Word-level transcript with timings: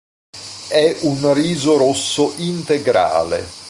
È 0.67 0.97
un 1.03 1.31
riso 1.35 1.77
rosso 1.77 2.33
integrale. 2.37 3.45